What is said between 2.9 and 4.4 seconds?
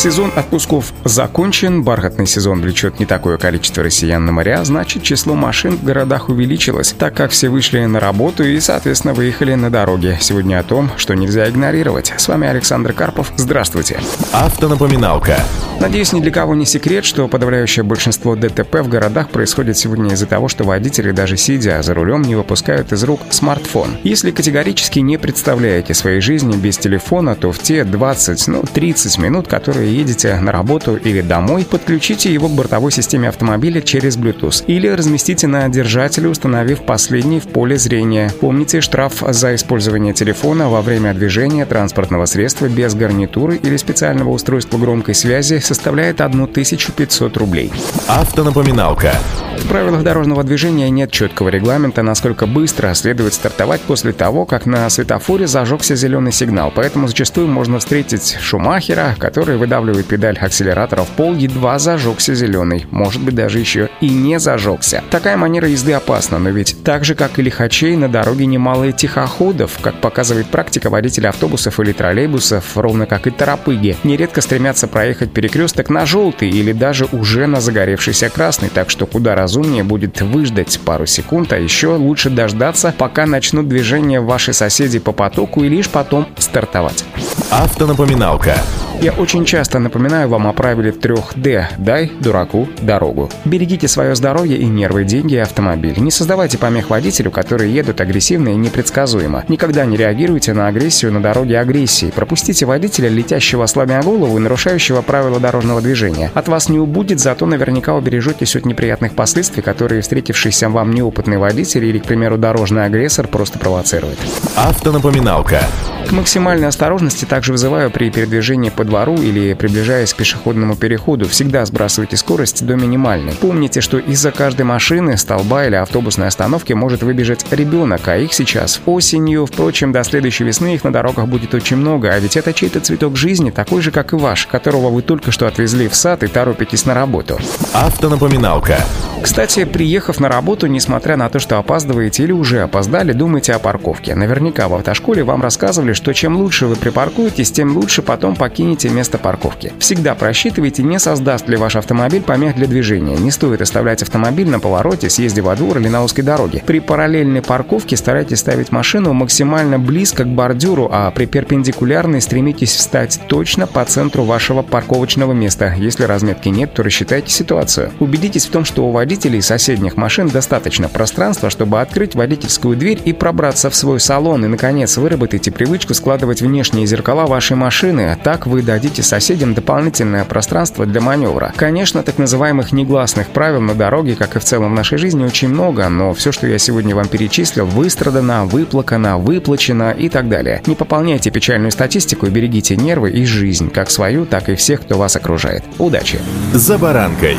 не такое количество россиян на